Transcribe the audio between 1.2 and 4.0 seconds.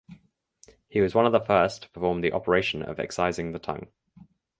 of the first to perform the operation of excising the tongue.